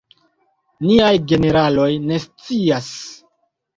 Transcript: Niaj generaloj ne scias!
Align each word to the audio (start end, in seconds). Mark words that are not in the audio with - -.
Niaj 0.85 1.11
generaloj 1.33 1.91
ne 2.07 2.21
scias! 2.27 2.93